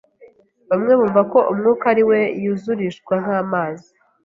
[0.69, 3.89] Bamwe bumva ko Umwuka ari We yuzurishwa nk'amazi